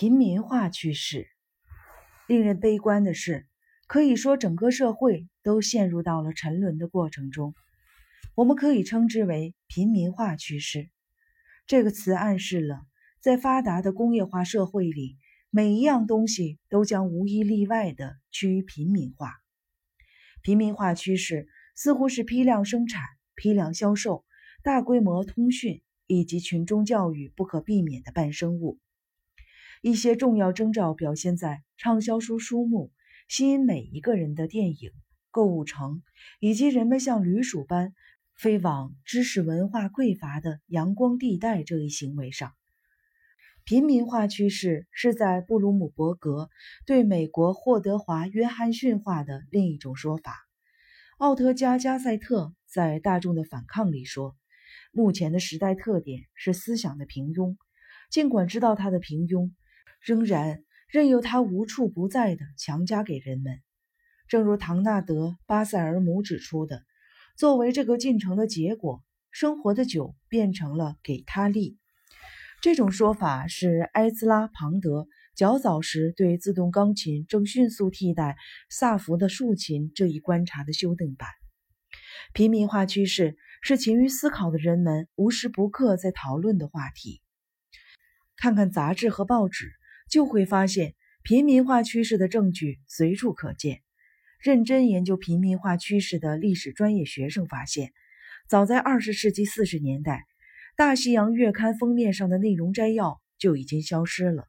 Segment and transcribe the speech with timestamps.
[0.00, 1.28] 平民化趋势。
[2.26, 3.46] 令人悲观的是，
[3.86, 7.54] 可以说整个社会都陷入到了沉沦的过程中。
[8.34, 10.88] 我们可以称之为平民化趋势。
[11.66, 12.80] 这个词暗示了，
[13.20, 15.18] 在发达的工业化社会里，
[15.50, 19.34] 每一样东西都将无一例外地趋于平民化。
[20.40, 21.46] 平民化趋势
[21.76, 23.02] 似乎是批量生产、
[23.34, 24.24] 批量销售、
[24.62, 28.78] 大规模通讯以及群众教育不可避免的伴生物。
[29.82, 32.92] 一些重要征兆表现在畅销书书目、
[33.28, 34.90] 吸引每一个人的电影、
[35.30, 36.02] 购物城，
[36.38, 37.94] 以及人们像旅鼠般
[38.34, 42.52] 飞往知识文化匮乏的阳光地带这一行为上。
[43.64, 46.50] 平民化趋势是在布鲁姆伯格
[46.86, 50.36] 对美国霍德华·约翰逊化的另一种说法。
[51.18, 54.36] 奥特加·加塞特在《大众的反抗》里说
[54.92, 57.56] ：“目前的时代特点是思想的平庸，
[58.10, 59.50] 尽管知道它的平庸。”
[60.00, 63.60] 仍然任由他无处不在地强加给人们，
[64.28, 65.14] 正如唐纳德·
[65.46, 66.84] 巴塞尔姆指出的，
[67.36, 71.78] 作为这个进程的结果，生活的酒变成了给他力。
[72.62, 78.36] 这种说法是埃兹拉·庞德较早时对自动钢琴正迅速替代
[78.68, 81.28] 萨福的竖琴这一观察的修订版。
[82.32, 87.22] 平民化趋势是勤于思考的人们无时不刻在讨论的话题。
[88.36, 89.72] 看看杂志和报纸。
[90.10, 93.80] 就会发现平民化趋势的证据随处可见。
[94.42, 97.92] 认真研究平民化趋势的历史专业学生发现，
[98.48, 100.12] 早在二十世纪四十年代，
[100.76, 104.48] 《大西洋月刊》封面上的内容摘要就已经消失了，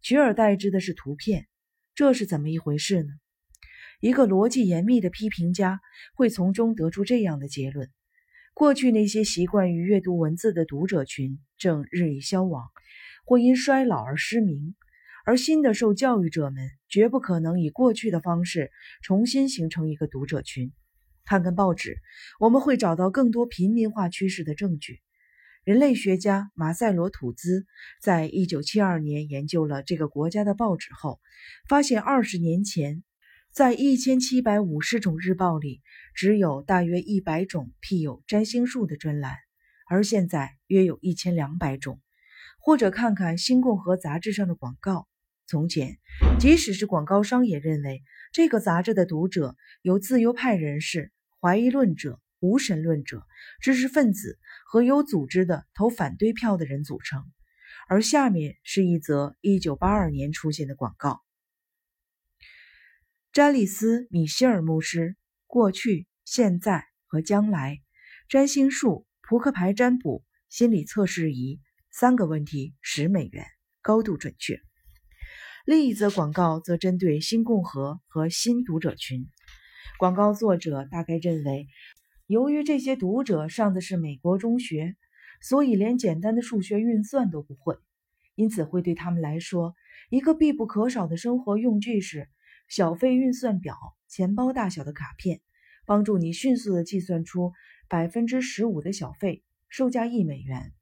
[0.00, 1.46] 取而代之的是图片。
[1.94, 3.10] 这是怎么一回事呢？
[4.00, 5.80] 一个逻辑严密的批评家
[6.14, 7.90] 会从中得出这样的结论：
[8.54, 12.70] 过去那些习惯于阅读文字的读者群正日益消亡，
[13.26, 14.74] 或因衰老而失明。
[15.24, 18.70] 而新的受教育者们绝不可能以过去的方式
[19.02, 20.72] 重新形成一个读者群。
[21.24, 21.98] 看看报纸，
[22.40, 25.00] 我们会找到更多平民化趋势的证据。
[25.64, 27.66] 人类学家马塞罗·土兹
[28.00, 31.20] 在一九七二年研究了这个国家的报纸后，
[31.68, 33.04] 发现二十年前，
[33.52, 35.80] 在一千七百五十种日报里，
[36.16, 39.36] 只有大约一百种辟有占星术的专栏，
[39.88, 42.00] 而现在约有一千两百种。
[42.64, 45.08] 或者看看《新共和》杂志上的广告。
[45.52, 45.98] 从前，
[46.40, 48.02] 即使是广告商也认为
[48.32, 53.26] 这个杂志的读者由自由派人士、怀疑论者、无神论者、
[53.60, 57.30] 知识分子和有组织的投反对票的人组成。
[57.86, 61.20] 而下面是一则1982年出现的广告：
[63.30, 67.82] 詹里斯·米歇尔牧师，过去、现在和将来，
[68.26, 73.44] 占星术、扑克牌占卜、心理测试仪，三个问题，十美元，
[73.82, 74.58] 高度准确。
[75.64, 79.28] 另一则广告则针对新共和和新读者群。
[79.96, 81.68] 广告作者大概认为，
[82.26, 84.96] 由于这些读者上的是美国中学，
[85.40, 87.78] 所以连简单的数学运算都不会，
[88.34, 89.76] 因此会对他们来说，
[90.10, 92.28] 一个必不可少的生活用具是
[92.66, 93.76] 小费运算表、
[94.08, 95.40] 钱包大小的卡片，
[95.86, 97.52] 帮助你迅速地计算出
[97.88, 100.72] 百分之十五的小费，售价一美元。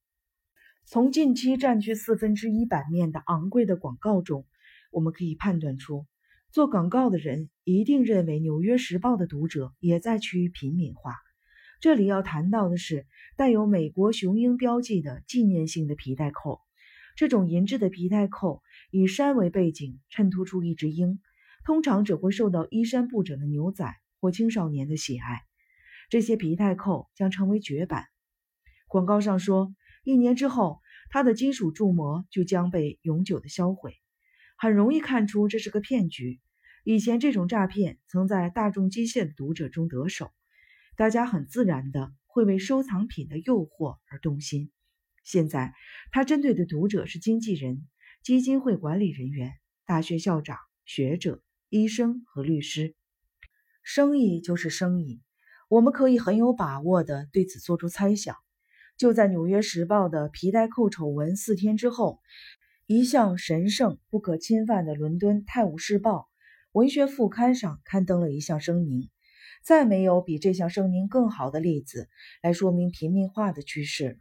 [0.87, 4.47] 从近期占据四分之一版面的昂贵的广告中。
[4.91, 6.07] 我们可以判断出，
[6.51, 11.15] 做广告的人一定认为《纽约时报》的读者也在趋于平民化。
[11.81, 13.07] 这里要谈到的是
[13.37, 16.61] 带有美国雄鹰标记的纪念性的皮带扣。
[17.17, 21.21] 这种银质的皮带扣以山为背景，衬托出一只鹰，
[21.65, 25.43] 通常只会受到衣衫不整的牛仔或青少年的喜爱。
[26.09, 28.07] 这些皮带扣将成为绝版。
[28.89, 30.81] 广告上说，一年之后，
[31.11, 33.95] 它的金属铸模就将被永久的销毁。
[34.63, 36.39] 很容易看出这是个骗局。
[36.85, 40.31] 以前这种诈骗曾在大众机械读者中得手，
[40.97, 44.71] 大家很自然的会为收藏品的诱惑而动心。
[45.25, 45.73] 现在，
[46.13, 47.89] 他针对的读者是经纪人、
[48.23, 49.55] 基金会管理人员、
[49.87, 52.95] 大学校长、学者、医生和律师。
[53.83, 55.23] 生意就是生意，
[55.71, 58.37] 我们可以很有把握的对此做出猜想。
[58.99, 62.21] 就在《纽约时报》的皮带扣丑闻四天之后。
[62.93, 66.23] 一向神圣不可侵犯的伦敦《泰晤士报》
[66.73, 69.11] 文学副刊上刊登了一项声明，
[69.63, 72.09] 再没有比这项声明更好的例子
[72.43, 74.17] 来说明平民化的趋势了。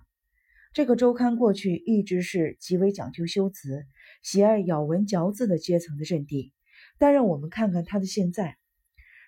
[0.71, 3.87] 这个周刊过去一直是极为讲究修辞、
[4.21, 6.53] 喜爱咬文嚼字的阶层的阵地，
[6.99, 8.55] 但让我们看看它的现在。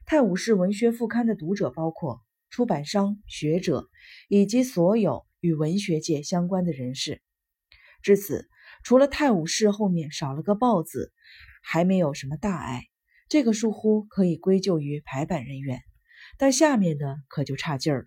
[0.06, 2.22] 泰晤士文学副刊的读者包括
[2.52, 3.90] 出版商、学者
[4.30, 7.24] 以及所有与文学界相关的人士。
[8.04, 8.48] 至此。
[8.84, 11.12] 除了泰晤士后面少了个豹字，
[11.64, 12.84] 还没有什么大碍。
[13.30, 15.80] 这个疏忽可以归咎于排版人员，
[16.38, 18.06] 但下面的可就差劲儿了。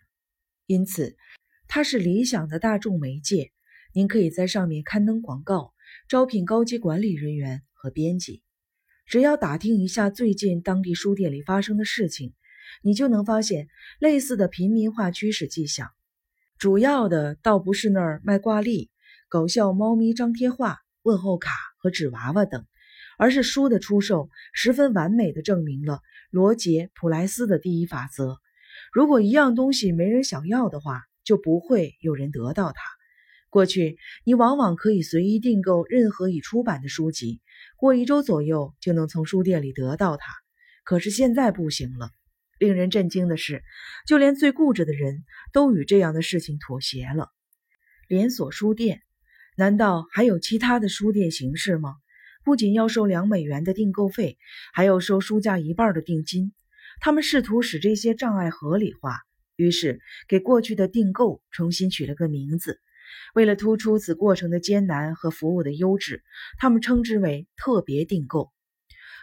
[0.66, 1.16] 因此，
[1.66, 3.50] 它是理想的大众媒介。
[3.92, 5.72] 您可以在上面刊登广告，
[6.08, 8.42] 招聘高级管理人员和编辑。
[9.06, 12.34] 只要打听一下最近当地书店里发生的事情，
[12.82, 13.68] 你就能发现
[14.00, 15.90] 类似的平民化趋势迹象。
[16.58, 18.90] 主要的倒不是那儿卖挂历、
[19.28, 22.66] 搞笑猫咪张贴画、问候卡和纸娃娃等，
[23.18, 26.00] 而是书的出售十分完美的证明了
[26.30, 28.38] 罗杰·普莱斯的第一法则：
[28.92, 32.82] 如果一样东西没人想要的话，就不会有人得到它。
[33.50, 37.40] 过去，你往往可以随意订购任何已出版的书籍，
[37.76, 40.32] 过一周左右就能从书店里得到它。
[40.82, 42.10] 可是现在不行了。
[42.58, 43.62] 令人震惊的是，
[44.06, 47.30] 就连最固执的人都与这样的事情妥协了。
[48.08, 49.02] 连锁书店，
[49.56, 51.94] 难道还有其他的书店形式吗？
[52.44, 54.36] 不仅要收两美元的订购费，
[54.72, 56.52] 还要收书价一半的定金。
[57.00, 59.20] 他们试图使这些障碍合理化，
[59.56, 62.80] 于是给过去的订购重新取了个名字。
[63.34, 66.24] 为了突出此过程的艰难和服务的优质，
[66.58, 68.52] 他们称之为特别订购，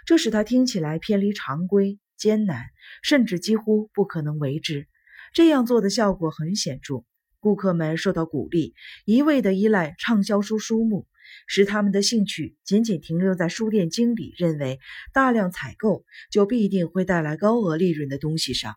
[0.06, 2.66] 这使它听起来偏离常规、艰难，
[3.04, 4.88] 甚至几乎不可能为之。
[5.34, 7.04] 这样做的效果很显著，
[7.42, 8.74] 顾客们受到鼓励，
[9.04, 11.06] 一味地依赖畅销书书目，
[11.46, 14.80] 使他们的兴趣仅仅停留在书店经理认为
[15.14, 18.76] 大量采购就必定会带来高额利润的东西上。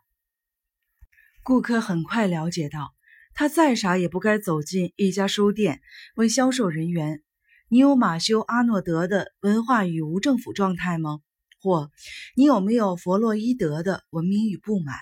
[1.44, 2.92] 顾客很快了解到。
[3.36, 5.80] 他再傻也不该走进一家书店，
[6.14, 7.20] 问销售人员
[7.68, 11.18] ：“你有马修·阿诺德的《文化与无政府状态》吗？”
[11.60, 11.90] 或
[12.38, 14.94] “你有没有弗洛伊德的《文明与不满》？”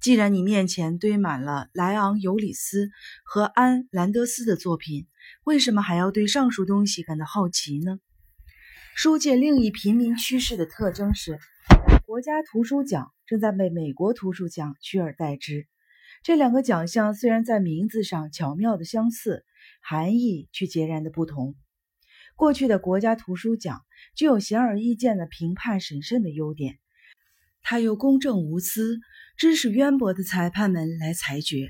[0.00, 2.90] 既然你面前堆满了莱昂·尤里斯
[3.24, 5.06] 和安·兰德斯的作品，
[5.44, 7.98] 为什么还要对上述东西感到好奇呢？
[8.94, 11.38] 书界另一平民趋势的特征是，
[12.06, 15.66] 国家图书奖正在被美国图书奖取而代之。
[16.22, 19.44] 这两个奖项虽然在名字上巧妙的相似，
[19.80, 21.54] 含义却截然的不同。
[22.36, 23.82] 过去的国家图书奖
[24.14, 26.78] 具有显而易见的评判审慎的优点，
[27.62, 29.00] 它又公正无私、
[29.36, 31.68] 知识渊博的裁判们来裁决；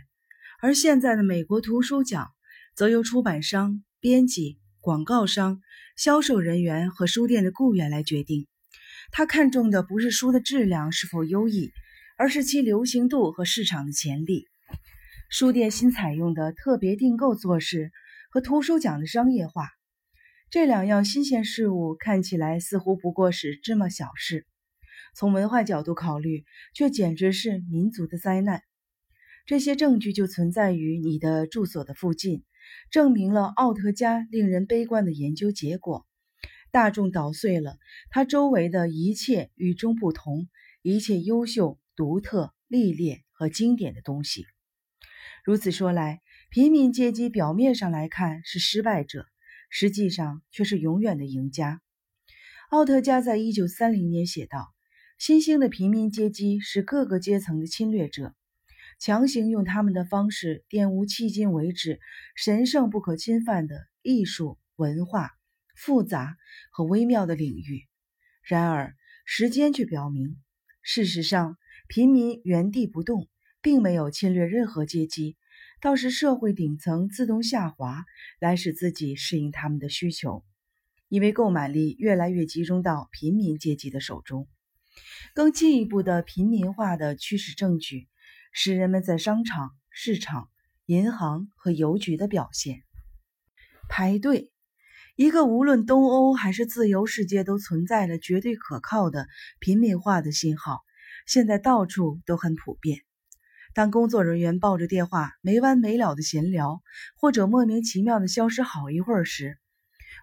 [0.61, 2.29] 而现在的美国图书奖
[2.75, 5.61] 则由出版商、编辑、广告商、
[5.97, 8.47] 销售人员和书店的雇员来决定。
[9.11, 11.73] 他看重的不是书的质量是否优异。
[12.17, 14.47] 而是其流行度和市场的潜力。
[15.29, 17.91] 书店新采用的特别订购做事
[18.31, 19.69] 和图书奖的商业化，
[20.49, 24.47] 这两样新鲜事物看起来似乎不过是芝麻小事，
[25.15, 26.45] 从文化角度考虑，
[26.75, 28.63] 却简直是民族的灾难。
[29.47, 32.45] 这些证据就存在于你的住所的附近，
[32.91, 36.07] 证明了奥特加令人悲观的研究结果：
[36.71, 37.79] 大众捣碎了
[38.11, 40.49] 他周围的一切与众不同，
[40.83, 41.79] 一切优秀。
[41.97, 44.47] 独特、历练和经典的东西。
[45.45, 46.21] 如此说来，
[46.51, 49.27] 平民阶级表面上来看是失败者，
[49.71, 51.81] 实际上却是永远的赢家。
[52.69, 54.74] 奥特加在一九三零年写道
[55.19, 58.35] ：“新兴的平民阶级是各个阶层的侵略者，
[58.99, 62.01] 强行用他们的方式玷污迄今为止
[62.37, 65.31] 神圣不可侵犯的艺术、文化、
[65.77, 66.37] 复杂
[66.71, 67.87] 和微妙的领域。”
[68.43, 68.95] 然而，
[69.25, 70.37] 时间却表明，
[70.83, 71.57] 事实上。
[71.87, 73.29] 平民原地不动，
[73.61, 75.37] 并没有侵略任何阶级，
[75.83, 78.07] 倒是社会顶层自动下滑，
[78.41, 80.47] 来使自己适应他们的需求，
[81.11, 84.49] 因为购买力越来越集中到平民阶级的手中。
[85.35, 88.09] 更进一步的平民化的趋势证据，
[88.53, 90.49] 是人们在商场、市场、
[90.87, 92.83] 银行和邮局的表现。
[93.89, 94.51] 排队，
[95.17, 99.27] 一个无论东欧还是自由世界都存在着绝对可靠的
[99.59, 100.81] 平民化的信号。
[101.27, 102.99] 现在到处都很普遍。
[103.73, 106.81] 当工作人员抱着电话没完没了的闲聊，
[107.17, 109.59] 或者莫名其妙的消失好一会儿时，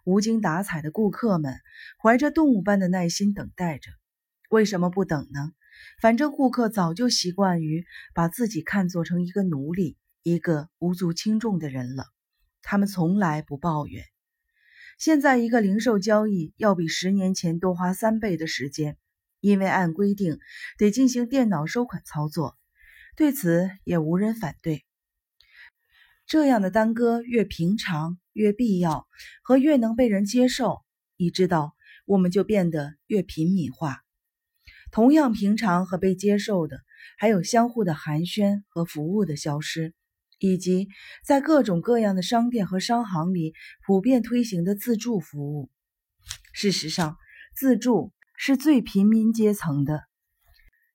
[0.05, 1.59] 无精打采的顾客们
[2.01, 3.91] 怀着动物般的耐心等待着。
[4.51, 5.53] 为什么不等呢？
[6.01, 12.05] 反正顾客早就习惯于把自己看作成一个奴隶，一个无足轻重的人了。
[12.61, 14.03] 他们从来不抱怨。
[14.97, 18.97] 现在一个零售交易要比十年前多花三倍的时间。
[19.39, 20.37] 因为按规定
[20.77, 22.59] 得进行电脑收款操作，
[23.15, 24.85] 对此也无人反对。
[26.27, 29.07] 这样的耽搁越平常、越必要
[29.41, 30.83] 和越能被人接受，
[31.17, 31.73] 你知道，
[32.05, 34.03] 我们就变得越平民化。
[34.91, 36.81] 同样平常和被接受的，
[37.17, 39.93] 还有相互的寒暄和服务的消失，
[40.37, 40.89] 以及
[41.25, 43.53] 在各种各样的商店和商行里
[43.85, 45.69] 普遍推行的自助服务。
[46.51, 47.17] 事实上，
[47.55, 50.03] 自助是最平民阶层的。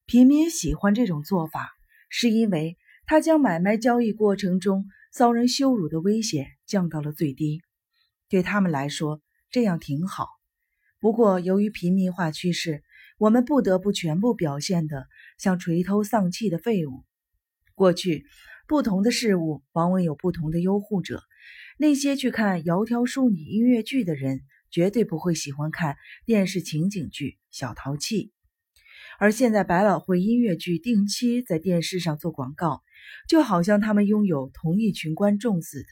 [0.05, 1.71] 平民喜欢这种做法，
[2.11, 2.77] 是因为
[3.07, 7.63] 它将买卖交易过程中遭人羞辱的危险降到了最低。
[8.29, 10.29] 对他们来说，这样挺好。
[11.01, 12.83] 不过，由于平民化趋势，
[13.19, 15.07] 我们不得不全部表现得
[15.39, 17.05] 像垂头丧气的废物。
[17.75, 18.25] 过去，
[18.67, 21.23] 不同的事物往往有不同的拥护者。
[21.79, 28.33] 那些去看窈窕淑女音乐剧的人，绝对不会喜欢看电视情景剧小淘气。
[29.19, 32.83] 而现在，百老汇音乐剧定期在电视上做广告，
[33.29, 35.89] 就好像他们拥有同一群观众似的，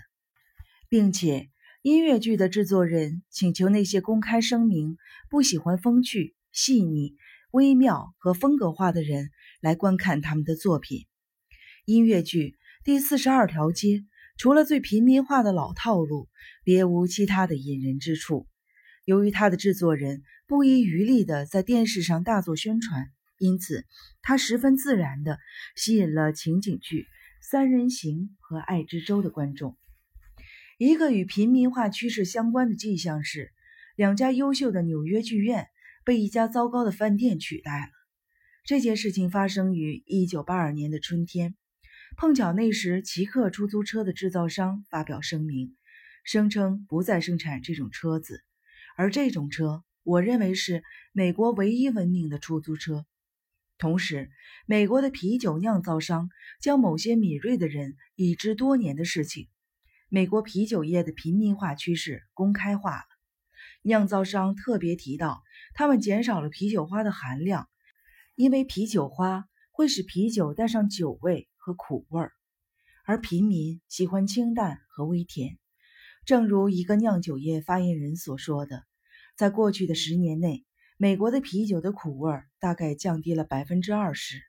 [0.89, 1.51] 并且。
[1.83, 4.97] 音乐剧的制作人请求那些公开声明
[5.29, 7.17] 不喜欢风趣、细腻、
[7.51, 9.31] 微妙和风格化的人
[9.61, 11.05] 来观看他们的作品。
[11.85, 13.89] 音乐剧《第四十二条街》
[14.39, 16.29] 除了最平民化的老套路，
[16.63, 18.47] 别无其他的引人之处。
[19.05, 23.85] 由于他的制作人不遗余力地在电视上大做宣传，因此
[24.23, 25.41] 他十分自然地
[25.75, 27.03] 吸引了情景剧
[27.41, 29.77] 《三人行》和《爱之舟》的观众。
[30.79, 33.51] 一个与平民化趋势相关的迹象是，
[33.97, 35.69] 两家优秀的纽约剧院
[36.05, 37.91] 被一家糟糕的饭店取代了。
[38.65, 41.55] 这件事情发生于1982年的春天，
[42.17, 45.77] 碰巧那时奇克出租车的制造商发表声明，
[46.25, 48.43] 声称不再生产这种车子，
[48.97, 50.83] 而这种车，我认为是
[51.13, 53.05] 美国唯一文明的出租车。
[53.77, 54.31] 同时，
[54.67, 56.31] 美国的啤酒酿造商
[56.61, 59.49] 将某些敏锐的人已知多年的事情。
[60.09, 63.05] 美国啤酒业的平民化趋势公开化了。
[63.87, 65.43] 酿造商特别提到，
[65.75, 67.69] 他们减少了啤酒花的含量，
[68.35, 72.33] 因为啤酒花会使啤酒带上酒味和苦味儿，
[73.05, 75.59] 而平民喜欢清淡和微甜。
[76.25, 78.85] 正如一个酿酒业发言人所说的，
[79.37, 80.65] 在过去的十年内，
[80.97, 84.41] 美国的啤酒的苦味大概降低了百分之二十，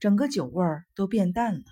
[0.00, 1.62] 整个酒味儿都变淡了。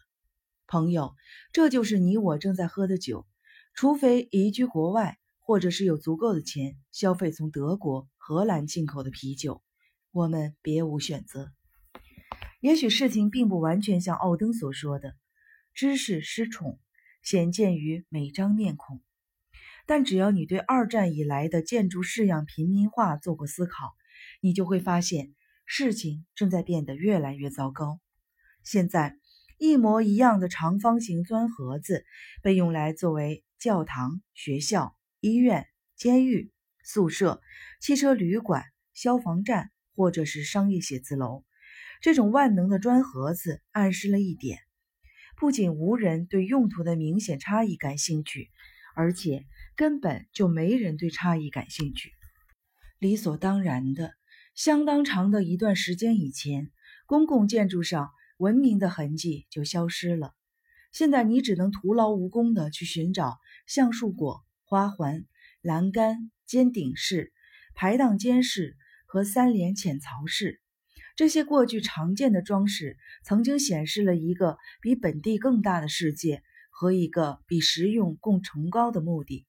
[0.69, 1.17] 朋友，
[1.53, 3.27] 这就是你我正在喝的酒。
[3.75, 5.19] 除非移居国外，
[5.49, 9.63] 或者是有足够的钱消费从德国、荷兰进口的啤酒，
[10.11, 11.51] 我们别无选择。
[12.61, 15.17] 也许事情并不完全像奥登所说的
[15.73, 16.79] “知识失宠，
[17.23, 19.01] 显见于每张面孔”，
[19.89, 23.95] 但只要你对二战以来的建筑式样平民化做过思考，
[24.43, 27.99] 你就会发现事情正在变得越来越糟糕。
[28.63, 29.17] 现在，
[29.57, 32.05] 一模一样的长方形砖盒子
[32.43, 33.43] 被用来作为。
[33.61, 36.53] 教堂、学校、医院、监狱、
[36.85, 37.43] 宿舍、
[37.81, 41.45] 汽车旅馆、消防站，或者是商业写字楼，
[42.01, 44.61] 这种万能的砖盒子暗示了一点：
[45.37, 48.51] 不仅无人对用途的明显差异感兴趣，
[48.95, 49.45] 而且
[49.75, 52.13] 根本就没人对差异感兴趣。
[53.01, 54.15] 理所当然的，
[54.55, 56.71] 相当长的一段时间以前，
[57.07, 60.33] 公共建筑上文明的痕迹就消失了。
[60.93, 65.25] 现在你只能徒劳无功地去寻找橡树果、花环、
[65.63, 67.33] 栏杆、尖顶式、
[67.75, 70.61] 排档间式和三联浅槽式
[71.17, 79.47] 这些过去常见的装饰，曾经显示了一个比本地更大的世界和一个比实用更崇高的目的，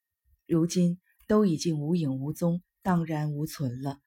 [0.48, 4.00] 如今都已经无影无踪、荡然无存了。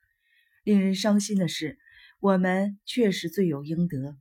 [0.65, 1.79] 令人伤心的是，
[2.21, 4.17] 我们确实罪有应得。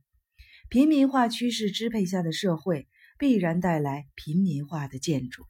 [0.68, 2.86] 平民化趋势支配下的社会。
[3.18, 5.46] 必然带来平民化的建筑。